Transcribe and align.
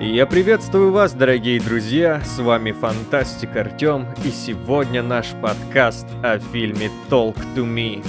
Я 0.00 0.26
приветствую 0.26 0.92
вас, 0.92 1.12
дорогие 1.12 1.58
друзья, 1.60 2.20
с 2.24 2.38
вами 2.38 2.70
Фантастик 2.70 3.56
Артем, 3.56 4.06
и 4.24 4.30
сегодня 4.30 5.02
наш 5.02 5.32
подкаст 5.42 6.06
о 6.22 6.38
фильме 6.38 6.88
Talk 7.10 7.36
to 7.56 7.64
Me. 7.64 8.06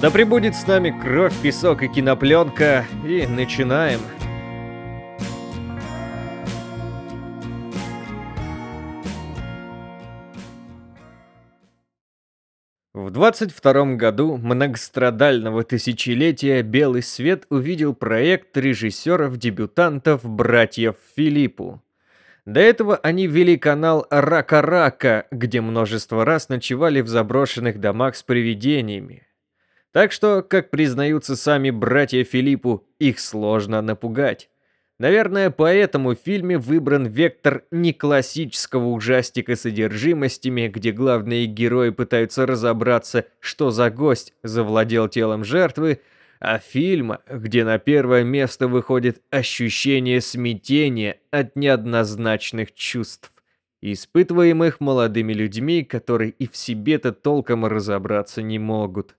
Да 0.00 0.10
пребудет 0.10 0.56
с 0.56 0.66
нами 0.66 0.90
кровь, 0.90 1.34
песок 1.40 1.84
и 1.84 1.88
кинопленка, 1.88 2.84
и 3.06 3.28
начинаем. 3.28 4.00
В 4.15 4.15
22 13.16 13.94
году 13.94 14.36
многострадального 14.36 15.64
тысячелетия 15.64 16.60
«Белый 16.60 17.02
свет» 17.02 17.46
увидел 17.48 17.94
проект 17.94 18.54
режиссеров-дебютантов 18.58 20.22
братьев 20.22 20.96
Филиппу. 21.16 21.82
До 22.44 22.60
этого 22.60 22.98
они 22.98 23.26
вели 23.26 23.56
канал 23.56 24.06
«Рака-Рака», 24.10 25.28
где 25.30 25.62
множество 25.62 26.26
раз 26.26 26.50
ночевали 26.50 27.00
в 27.00 27.08
заброшенных 27.08 27.80
домах 27.80 28.16
с 28.16 28.22
привидениями. 28.22 29.26
Так 29.92 30.12
что, 30.12 30.42
как 30.42 30.68
признаются 30.68 31.36
сами 31.36 31.70
братья 31.70 32.22
Филиппу, 32.22 32.86
их 32.98 33.18
сложно 33.18 33.80
напугать. 33.80 34.50
Наверное, 34.98 35.50
поэтому 35.50 36.14
в 36.14 36.18
фильме 36.18 36.56
выбран 36.56 37.06
вектор 37.06 37.64
не 37.70 37.92
классического 37.92 38.86
ужастика 38.88 39.54
с 39.54 39.62
содержимостями, 39.62 40.68
где 40.68 40.90
главные 40.90 41.44
герои 41.46 41.90
пытаются 41.90 42.46
разобраться, 42.46 43.26
что 43.40 43.70
за 43.70 43.90
гость 43.90 44.32
завладел 44.42 45.08
телом 45.08 45.44
жертвы, 45.44 46.00
а 46.40 46.58
фильма, 46.58 47.20
где 47.30 47.64
на 47.64 47.78
первое 47.78 48.24
место 48.24 48.68
выходит 48.68 49.20
ощущение 49.30 50.22
смятения 50.22 51.18
от 51.30 51.56
неоднозначных 51.56 52.72
чувств, 52.72 53.32
испытываемых 53.82 54.80
молодыми 54.80 55.34
людьми, 55.34 55.84
которые 55.84 56.30
и 56.30 56.48
в 56.48 56.56
себе-то 56.56 57.12
толком 57.12 57.66
разобраться 57.66 58.40
не 58.40 58.58
могут. 58.58 59.14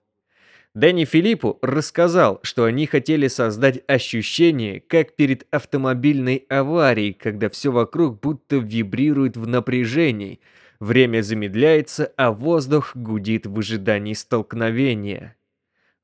Дэнни 0.78 1.06
Филиппу 1.06 1.58
рассказал, 1.60 2.38
что 2.44 2.62
они 2.62 2.86
хотели 2.86 3.26
создать 3.26 3.82
ощущение, 3.88 4.78
как 4.78 5.16
перед 5.16 5.44
автомобильной 5.50 6.46
аварией, 6.48 7.14
когда 7.14 7.48
все 7.48 7.72
вокруг 7.72 8.20
будто 8.20 8.58
вибрирует 8.58 9.36
в 9.36 9.48
напряжении, 9.48 10.38
время 10.78 11.22
замедляется, 11.22 12.12
а 12.16 12.30
воздух 12.30 12.94
гудит 12.94 13.44
в 13.44 13.58
ожидании 13.58 14.14
столкновения. 14.14 15.34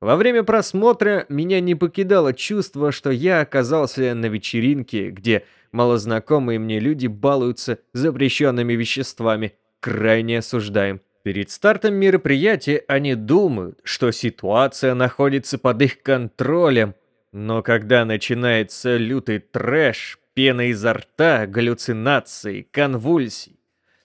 Во 0.01 0.17
время 0.17 0.43
просмотра 0.43 1.25
меня 1.29 1.61
не 1.61 1.75
покидало 1.75 2.33
чувство, 2.33 2.91
что 2.91 3.11
я 3.11 3.39
оказался 3.39 4.13
на 4.13 4.25
вечеринке, 4.25 5.09
где 5.09 5.45
малознакомые 5.71 6.59
мне 6.59 6.81
люди 6.81 7.07
балуются 7.07 7.79
запрещенными 7.93 8.73
веществами, 8.73 9.53
крайне 9.79 10.39
осуждаем. 10.39 10.99
Перед 11.25 11.49
стартом 11.49 11.95
мероприятия 11.95 12.83
они 12.87 13.15
думают, 13.15 13.79
что 13.83 14.11
ситуация 14.11 14.93
находится 14.93 15.57
под 15.57 15.81
их 15.81 16.03
контролем, 16.03 16.93
но 17.31 17.63
когда 17.63 18.05
начинается 18.05 18.97
лютый 18.97 19.39
трэш, 19.39 20.19
пена 20.35 20.69
изо 20.69 20.93
рта, 20.93 21.47
галлюцинации, 21.47 22.67
конвульсий, 22.69 23.59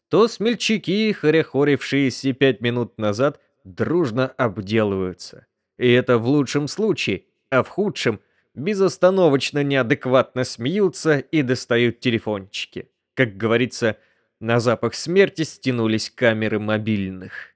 то 0.09 0.29
смельчаки, 0.29 1.13
хорехорившиеся 1.13 2.33
пять 2.33 2.63
минут 2.63 2.97
назад, 2.97 3.39
дружно 3.65 4.29
обделываются. 4.39 5.45
И 5.77 5.93
это 5.93 6.17
в 6.17 6.27
лучшем 6.27 6.69
случае, 6.69 7.25
а 7.51 7.63
в 7.63 7.69
худшем 7.69 8.21
безостановочно 8.55 9.63
неадекватно 9.63 10.45
смеются 10.45 11.19
и 11.19 11.43
достают 11.43 12.01
телефончики. 12.01 12.89
Как 13.13 13.37
говорится, 13.37 13.99
на 14.41 14.59
запах 14.59 14.95
смерти 14.95 15.43
стянулись 15.43 16.11
камеры 16.11 16.59
мобильных. 16.59 17.55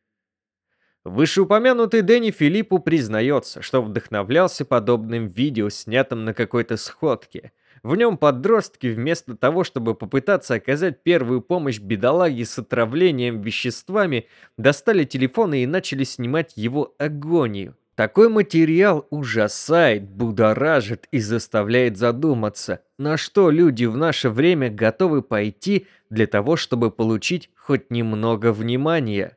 Вышеупомянутый 1.05 2.03
Дэнни 2.03 2.31
Филиппу 2.31 2.79
признается, 2.79 3.61
что 3.63 3.83
вдохновлялся 3.83 4.65
подобным 4.65 5.27
видео, 5.27 5.69
снятым 5.69 6.25
на 6.25 6.33
какой-то 6.33 6.77
сходке. 6.77 7.53
В 7.83 7.97
нем 7.97 8.17
подростки 8.17 8.87
вместо 8.87 9.37
того, 9.37 9.65
чтобы 9.65 9.95
попытаться 9.95 10.55
оказать 10.55 11.03
первую 11.03 11.43
помощь 11.43 11.79
бедолаге 11.79 12.47
с 12.47 12.59
отравлением 12.59 13.43
веществами, 13.43 14.29
достали 14.57 15.05
телефоны 15.05 15.63
и 15.63 15.67
начали 15.67 16.05
снимать 16.05 16.57
его 16.57 16.95
агонию. 16.99 17.77
Такой 17.95 18.29
материал 18.29 19.07
ужасает, 19.11 20.03
будоражит 20.09 21.07
и 21.13 21.21
заставляет 21.21 21.97
задуматься, 21.97 22.81
на 22.99 23.17
что 23.17 23.51
люди 23.51 23.85
в 23.85 23.97
наше 23.97 24.31
время 24.31 24.69
готовы 24.69 25.23
пойти 25.23 25.87
для 26.15 26.27
того, 26.27 26.57
чтобы 26.57 26.91
получить 26.91 27.51
хоть 27.57 27.91
немного 27.91 28.53
внимания. 28.53 29.37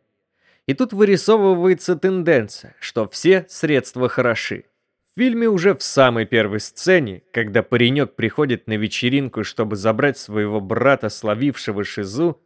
И 0.65 0.73
тут 0.73 0.93
вырисовывается 0.93 1.95
тенденция, 1.95 2.75
что 2.79 3.07
все 3.07 3.45
средства 3.49 4.07
хороши. 4.07 4.65
В 5.13 5.19
фильме 5.19 5.49
уже 5.49 5.73
в 5.73 5.81
самой 5.81 6.25
первой 6.25 6.59
сцене, 6.59 7.23
когда 7.31 7.63
паренек 7.63 8.15
приходит 8.15 8.67
на 8.67 8.73
вечеринку, 8.73 9.43
чтобы 9.43 9.75
забрать 9.75 10.17
своего 10.17 10.61
брата, 10.61 11.09
словившего 11.09 11.83
шизу, 11.83 12.39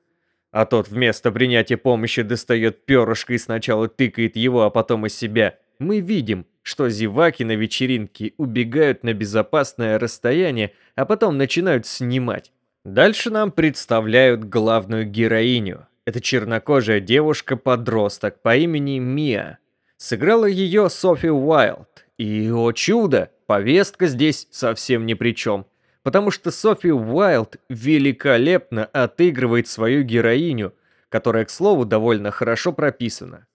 а 0.51 0.65
тот 0.65 0.87
вместо 0.87 1.31
принятия 1.31 1.77
помощи 1.77 2.21
достает 2.21 2.85
перышко 2.85 3.33
и 3.33 3.37
сначала 3.37 3.87
тыкает 3.87 4.35
его, 4.35 4.63
а 4.63 4.69
потом 4.69 5.05
и 5.05 5.09
себя– 5.09 5.57
мы 5.81 5.99
видим, 5.99 6.45
что 6.61 6.89
зеваки 6.89 7.43
на 7.43 7.55
вечеринке 7.55 8.33
убегают 8.37 9.03
на 9.03 9.13
безопасное 9.13 9.97
расстояние, 9.97 10.73
а 10.95 11.05
потом 11.05 11.37
начинают 11.37 11.87
снимать. 11.87 12.51
Дальше 12.83 13.29
нам 13.29 13.51
представляют 13.51 14.45
главную 14.45 15.05
героиню. 15.05 15.87
Это 16.05 16.19
чернокожая 16.19 16.99
девушка-подросток 16.99 18.41
по 18.41 18.55
имени 18.55 18.97
Мия. 18.97 19.59
Сыграла 19.97 20.45
ее 20.45 20.89
Софи 20.89 21.29
Уайлд. 21.29 22.07
И, 22.17 22.49
о 22.49 22.71
чудо, 22.71 23.29
повестка 23.45 24.07
здесь 24.07 24.47
совсем 24.49 25.05
ни 25.05 25.13
при 25.13 25.35
чем. 25.35 25.67
Потому 26.01 26.31
что 26.31 26.49
Софи 26.49 26.91
Уайлд 26.91 27.57
великолепно 27.69 28.85
отыгрывает 28.85 29.67
свою 29.67 30.01
героиню, 30.01 30.73
которая, 31.09 31.45
к 31.45 31.51
слову, 31.51 31.85
довольно 31.85 32.31
хорошо 32.31 32.73
прописана. 32.73 33.45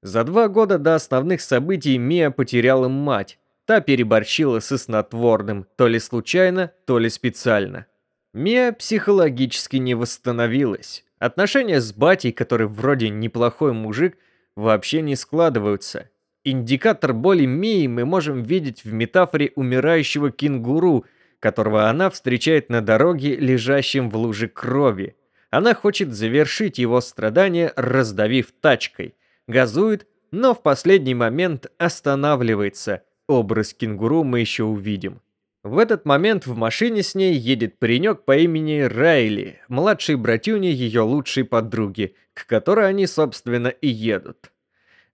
За 0.00 0.24
два 0.24 0.48
года 0.48 0.78
до 0.78 0.94
основных 0.94 1.42
событий 1.42 1.98
Мия 1.98 2.30
потеряла 2.30 2.88
мать. 2.88 3.38
Та 3.66 3.82
переборщила 3.82 4.60
со 4.60 4.78
снотворным, 4.78 5.66
то 5.76 5.86
ли 5.86 5.98
случайно, 5.98 6.72
то 6.86 6.98
ли 6.98 7.10
специально. 7.10 7.86
Мия 8.32 8.72
психологически 8.72 9.76
не 9.76 9.94
восстановилась. 9.94 11.04
Отношения 11.18 11.80
с 11.80 11.92
батей, 11.92 12.32
который 12.32 12.68
вроде 12.68 13.08
неплохой 13.08 13.72
мужик, 13.72 14.16
вообще 14.56 15.02
не 15.02 15.16
складываются. 15.16 16.08
Индикатор 16.44 17.12
боли 17.12 17.44
Мии 17.44 17.86
мы 17.86 18.04
можем 18.04 18.42
видеть 18.42 18.84
в 18.84 18.92
метафоре 18.92 19.52
умирающего 19.56 20.30
кенгуру, 20.30 21.04
которого 21.38 21.88
она 21.88 22.08
встречает 22.08 22.70
на 22.70 22.80
дороге, 22.80 23.36
лежащем 23.36 24.10
в 24.10 24.16
луже 24.16 24.48
крови. 24.48 25.16
Она 25.50 25.74
хочет 25.74 26.12
завершить 26.12 26.78
его 26.78 27.00
страдания, 27.00 27.72
раздавив 27.76 28.52
тачкой 28.60 29.14
газует, 29.50 30.06
но 30.30 30.54
в 30.54 30.62
последний 30.62 31.14
момент 31.14 31.66
останавливается. 31.76 33.02
Образ 33.26 33.74
кенгуру 33.74 34.24
мы 34.24 34.40
еще 34.40 34.64
увидим. 34.64 35.20
В 35.62 35.76
этот 35.76 36.06
момент 36.06 36.46
в 36.46 36.56
машине 36.56 37.02
с 37.02 37.14
ней 37.14 37.34
едет 37.34 37.78
паренек 37.78 38.24
по 38.24 38.34
имени 38.34 38.80
Райли, 38.80 39.60
младший 39.68 40.16
братюня 40.16 40.70
ее 40.70 41.02
лучшей 41.02 41.44
подруги, 41.44 42.14
к 42.32 42.46
которой 42.46 42.88
они, 42.88 43.06
собственно, 43.06 43.68
и 43.68 43.88
едут. 43.88 44.52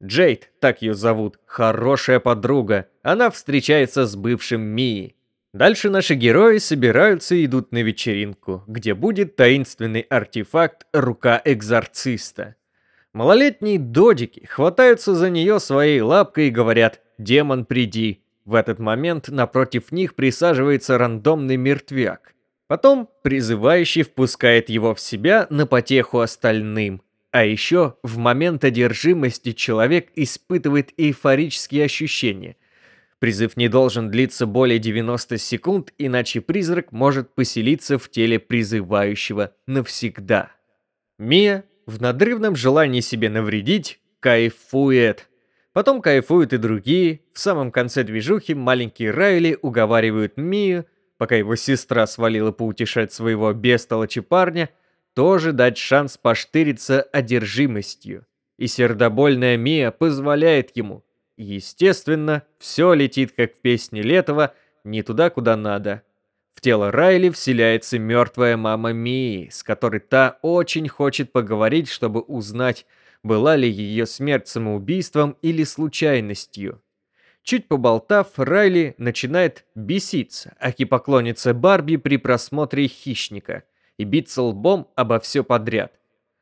Джейд, 0.00 0.50
так 0.60 0.82
ее 0.82 0.94
зовут, 0.94 1.40
хорошая 1.46 2.21
подруга, 2.21 2.86
она 3.03 3.30
встречается 3.30 4.06
с 4.06 4.15
бывшим 4.15 4.60
Мией. 4.60 5.16
Дальше 5.53 5.91
наши 5.91 6.15
герои 6.15 6.59
собираются 6.59 7.34
и 7.34 7.47
идут 7.47 7.72
на 7.72 7.82
вечеринку, 7.82 8.62
где 8.66 8.94
будет 8.94 9.36
таинственный 9.36 10.03
артефакт 10.03 10.86
«Рука 10.92 11.41
экзорциста». 11.44 12.56
Малолетние 13.15 13.78
додики 13.78 14.44
хватаются 14.44 15.15
за 15.15 15.30
нее 15.30 15.59
своей 15.59 16.03
лапкой 16.03 16.48
и 16.48 16.50
говорят 16.50 17.00
«Демон, 17.16 17.65
приди». 17.65 18.25
В 18.47 18.54
этот 18.54 18.78
момент 18.78 19.28
напротив 19.28 19.91
них 19.91 20.15
присаживается 20.15 20.97
рандомный 20.97 21.57
мертвяк. 21.57 22.34
Потом 22.69 23.10
призывающий 23.22 24.03
впускает 24.03 24.69
его 24.69 24.95
в 24.95 25.01
себя 25.01 25.48
на 25.51 25.66
потеху 25.66 26.21
остальным. 26.21 27.03
А 27.33 27.45
еще 27.45 27.97
в 28.04 28.19
момент 28.19 28.65
одержимости 28.65 29.51
человек 29.53 30.10
испытывает 30.15 30.93
эйфорические 30.97 31.84
ощущения. 31.84 32.57
Призыв 33.19 33.57
не 33.57 33.69
должен 33.69 34.10
длиться 34.10 34.47
более 34.47 34.78
90 34.78 35.39
секунд, 35.39 35.93
иначе 35.98 36.41
призрак 36.41 36.93
может 36.93 37.34
поселиться 37.34 37.98
в 37.98 38.09
теле 38.10 38.39
призывающего 38.39 39.54
навсегда. 39.66 40.53
Мия 41.19 41.65
в 41.87 42.01
надрывном 42.01 42.54
желании 42.54 43.01
себе 43.01 43.28
навредить, 43.28 43.98
кайфует. 44.21 45.28
Потом 45.76 46.00
кайфуют 46.00 46.54
и 46.54 46.56
другие. 46.56 47.20
В 47.34 47.38
самом 47.38 47.70
конце 47.70 48.02
движухи 48.02 48.54
маленькие 48.54 49.10
Райли 49.10 49.58
уговаривают 49.60 50.38
Мию 50.38 50.86
пока 51.18 51.36
его 51.36 51.56
сестра 51.56 52.06
свалила 52.06 52.52
поутешать 52.52 53.12
своего 53.12 53.52
бестолочи 53.52 54.20
парня, 54.20 54.70
тоже 55.14 55.52
дать 55.52 55.78
шанс 55.78 56.16
поштыриться 56.16 57.02
одержимостью. 57.02 58.26
И 58.58 58.66
сердобольная 58.66 59.56
Мия 59.56 59.90
позволяет 59.90 60.76
ему. 60.76 61.04
Естественно, 61.36 62.42
все 62.58 62.94
летит, 62.94 63.32
как 63.36 63.54
в 63.54 63.60
песне 63.60 64.02
Летова, 64.02 64.54
не 64.84 65.02
туда, 65.02 65.30
куда 65.30 65.56
надо. 65.56 66.02
В 66.54 66.62
тело 66.62 66.90
Райли 66.90 67.28
вселяется 67.28 67.98
мертвая 67.98 68.56
мама 68.56 68.92
Мии, 68.92 69.50
с 69.50 69.62
которой 69.62 70.00
та 70.00 70.38
очень 70.40 70.88
хочет 70.88 71.32
поговорить, 71.32 71.90
чтобы 71.90 72.20
узнать, 72.20 72.86
была 73.26 73.56
ли 73.56 73.68
ее 73.68 74.06
смерть 74.06 74.48
самоубийством 74.48 75.36
или 75.42 75.64
случайностью. 75.64 76.82
Чуть 77.42 77.68
поболтав, 77.68 78.38
Райли 78.38 78.94
начинает 78.98 79.64
беситься, 79.74 80.56
аки 80.58 80.84
поклонница 80.84 81.54
Барби 81.54 81.96
при 81.96 82.16
просмотре 82.16 82.88
«Хищника» 82.88 83.62
и 83.98 84.04
биться 84.04 84.42
лбом 84.42 84.90
обо 84.96 85.20
все 85.20 85.44
подряд. 85.44 85.92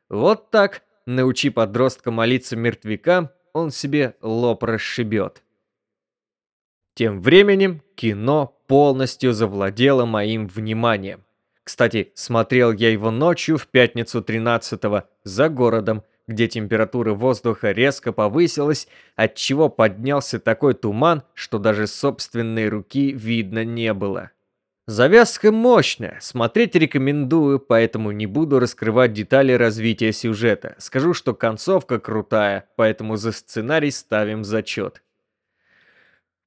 Вот 0.09 0.49
так, 0.49 0.81
научи 1.05 1.49
подростка 1.49 2.11
молиться 2.11 2.55
мертвякам, 2.55 3.29
он 3.53 3.71
себе 3.71 4.15
лоб 4.21 4.63
расшибет. 4.63 5.43
Тем 6.95 7.21
временем 7.21 7.81
кино 7.95 8.57
полностью 8.67 9.33
завладело 9.33 10.05
моим 10.05 10.47
вниманием. 10.47 11.23
Кстати, 11.63 12.11
смотрел 12.15 12.71
я 12.71 12.89
его 12.89 13.11
ночью 13.11 13.57
в 13.57 13.67
пятницу 13.67 14.21
13-го 14.21 15.03
за 15.23 15.49
городом, 15.49 16.03
где 16.27 16.47
температура 16.47 17.13
воздуха 17.13 17.71
резко 17.71 18.11
повысилась, 18.11 18.87
отчего 19.15 19.69
поднялся 19.69 20.39
такой 20.39 20.73
туман, 20.73 21.23
что 21.33 21.59
даже 21.59 21.87
собственной 21.87 22.69
руки 22.69 23.11
видно 23.11 23.63
не 23.63 23.93
было. 23.93 24.31
Завязка 24.87 25.51
мощная, 25.51 26.19
смотреть 26.21 26.75
рекомендую, 26.75 27.59
поэтому 27.59 28.11
не 28.11 28.27
буду 28.27 28.59
раскрывать 28.59 29.13
детали 29.13 29.51
развития 29.51 30.11
сюжета. 30.11 30.75
Скажу, 30.77 31.15
что 31.15 31.33
концовка 31.33 31.99
крутая, 31.99 32.69
поэтому 32.75 33.15
за 33.17 33.31
сценарий 33.31 33.89
ставим 33.89 34.43
зачет. 34.43 35.01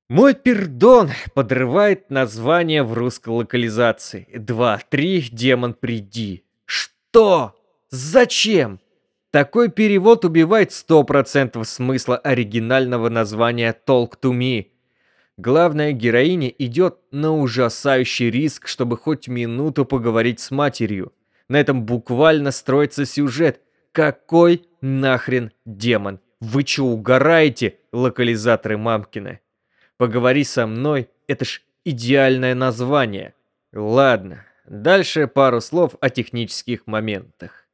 Мой 0.09 0.35
пердон 0.35 1.11
подрывает 1.35 2.11
название 2.11 2.85
в 2.85 2.95
русской 2.95 3.31
локализации. 3.31 4.29
Два, 4.33 4.81
три, 4.89 5.21
демон, 5.21 5.75
приди. 5.75 6.45
Что? 6.65 7.57
Зачем? 7.91 8.79
Такой 9.31 9.71
перевод 9.71 10.25
убивает 10.25 10.71
100% 10.71 11.63
смысла 11.65 12.17
оригинального 12.17 13.11
названия 13.11 13.77
Talk 13.87 14.15
to 14.23 14.33
Me. 14.33 14.69
Главная 15.37 15.93
героиня 15.93 16.49
идет 16.49 16.99
на 17.11 17.37
ужасающий 17.37 18.31
риск, 18.31 18.67
чтобы 18.67 18.97
хоть 18.97 19.29
минуту 19.29 19.85
поговорить 19.85 20.41
с 20.41 20.51
матерью. 20.51 21.13
На 21.47 21.61
этом 21.61 21.85
буквально 21.85 22.53
строится 22.53 23.05
сюжет. 23.05 23.61
Какой 23.93 24.67
нахрен 24.81 25.53
демон? 25.67 26.21
Вы 26.41 26.65
че 26.65 26.83
угораете, 26.83 27.79
локализаторы 27.93 28.79
мамкины? 28.79 29.41
Поговори 29.99 30.45
со 30.45 30.67
мной, 30.67 31.11
это 31.27 31.45
ж 31.45 31.63
идеальное 31.85 32.55
название. 32.55 33.35
Ладно, 33.75 34.47
дальше 34.67 35.27
пару 35.27 35.61
слов 35.61 35.97
о 36.01 36.09
технических 36.09 36.87
моментах. 36.87 37.68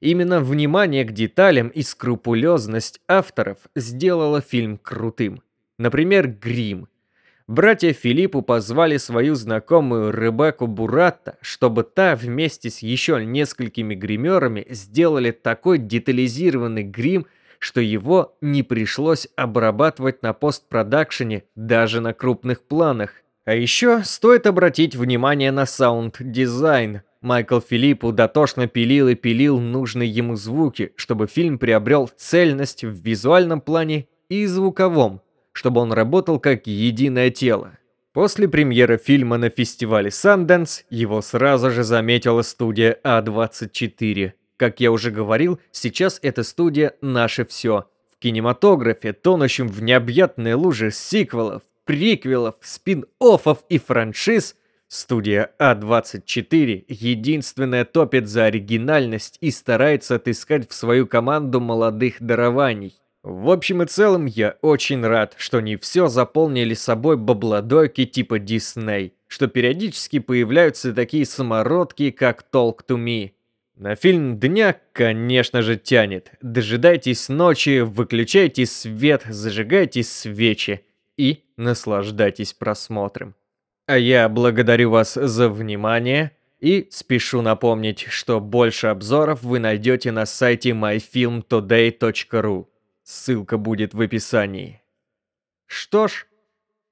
Именно 0.00 0.40
внимание 0.40 1.04
к 1.04 1.12
деталям 1.12 1.68
и 1.68 1.82
скрупулезность 1.82 3.00
авторов 3.08 3.58
сделала 3.74 4.40
фильм 4.40 4.78
крутым. 4.78 5.42
Например, 5.78 6.28
грим. 6.28 6.88
Братья 7.46 7.92
Филиппу 7.92 8.42
позвали 8.42 8.96
свою 8.96 9.36
знакомую 9.36 10.10
Ребекку 10.10 10.66
Буратта, 10.66 11.38
чтобы 11.40 11.84
та 11.84 12.16
вместе 12.16 12.70
с 12.70 12.80
еще 12.80 13.24
несколькими 13.24 13.94
гримерами 13.94 14.66
сделали 14.68 15.30
такой 15.30 15.78
детализированный 15.78 16.82
грим, 16.82 17.26
что 17.60 17.80
его 17.80 18.36
не 18.40 18.64
пришлось 18.64 19.28
обрабатывать 19.36 20.22
на 20.22 20.32
постпродакшене 20.32 21.44
даже 21.54 22.00
на 22.00 22.12
крупных 22.12 22.62
планах. 22.62 23.12
А 23.44 23.54
еще 23.54 24.02
стоит 24.02 24.48
обратить 24.48 24.96
внимание 24.96 25.52
на 25.52 25.66
саунд-дизайн. 25.66 27.02
Майкл 27.26 27.58
Филиппу 27.58 28.12
дотошно 28.12 28.68
пилил 28.68 29.08
и 29.08 29.16
пилил 29.16 29.58
нужные 29.58 30.08
ему 30.08 30.36
звуки, 30.36 30.92
чтобы 30.94 31.26
фильм 31.26 31.58
приобрел 31.58 32.08
цельность 32.16 32.84
в 32.84 32.92
визуальном 33.02 33.60
плане 33.60 34.06
и 34.28 34.46
звуковом, 34.46 35.20
чтобы 35.50 35.80
он 35.80 35.92
работал 35.92 36.38
как 36.38 36.68
единое 36.68 37.30
тело. 37.30 37.78
После 38.12 38.46
премьеры 38.46 38.96
фильма 38.96 39.38
на 39.38 39.50
фестивале 39.50 40.10
Sundance 40.10 40.84
его 40.88 41.20
сразу 41.20 41.72
же 41.72 41.82
заметила 41.82 42.42
студия 42.42 42.96
A24. 43.02 44.34
Как 44.56 44.78
я 44.78 44.92
уже 44.92 45.10
говорил, 45.10 45.58
сейчас 45.72 46.20
эта 46.22 46.44
студия 46.44 46.94
«Наше 47.00 47.44
все». 47.44 47.88
В 48.08 48.20
кинематографе, 48.20 49.12
тонущем 49.12 49.66
в 49.66 49.82
необъятной 49.82 50.54
луже 50.54 50.92
сиквелов, 50.92 51.64
приквелов, 51.84 52.54
спин-оффов 52.62 53.64
и 53.68 53.78
франшиз, 53.78 54.54
студия 54.88 55.50
А24 55.58 56.84
единственная 56.88 57.84
топит 57.84 58.28
за 58.28 58.44
оригинальность 58.44 59.38
и 59.40 59.50
старается 59.50 60.16
отыскать 60.16 60.68
в 60.68 60.74
свою 60.74 61.06
команду 61.06 61.60
молодых 61.60 62.16
дарований. 62.20 62.94
В 63.22 63.50
общем 63.50 63.82
и 63.82 63.86
целом, 63.86 64.26
я 64.26 64.56
очень 64.62 65.04
рад, 65.04 65.34
что 65.36 65.60
не 65.60 65.76
все 65.76 66.06
заполнили 66.06 66.74
собой 66.74 67.16
бабладойки 67.16 68.06
типа 68.06 68.38
Disney, 68.38 69.12
что 69.26 69.48
периодически 69.48 70.20
появляются 70.20 70.92
такие 70.92 71.26
самородки, 71.26 72.12
как 72.12 72.46
Talk 72.52 72.80
to 72.88 72.96
Me. 72.96 73.32
На 73.74 73.94
фильм 73.94 74.38
дня, 74.38 74.76
конечно 74.92 75.60
же, 75.62 75.76
тянет. 75.76 76.30
Дожидайтесь 76.40 77.28
ночи, 77.28 77.80
выключайте 77.80 78.64
свет, 78.64 79.24
зажигайте 79.28 80.02
свечи 80.02 80.82
и 81.16 81.42
наслаждайтесь 81.56 82.54
просмотром. 82.54 83.34
А 83.86 83.98
я 83.98 84.28
благодарю 84.28 84.90
вас 84.90 85.14
за 85.14 85.48
внимание 85.48 86.32
и 86.58 86.88
спешу 86.90 87.40
напомнить, 87.40 88.06
что 88.08 88.40
больше 88.40 88.88
обзоров 88.88 89.42
вы 89.44 89.60
найдете 89.60 90.10
на 90.10 90.26
сайте 90.26 90.70
myfilmtoday.ru. 90.70 92.66
Ссылка 93.04 93.58
будет 93.58 93.94
в 93.94 94.00
описании. 94.00 94.82
Что 95.66 96.08
ж, 96.08 96.26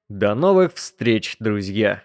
до 0.07 0.35
новых 0.35 0.75
встреч, 0.75 1.35
друзья! 1.39 2.03